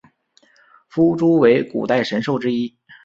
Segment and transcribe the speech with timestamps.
[0.89, 2.75] 夫诸为古代神兽之一。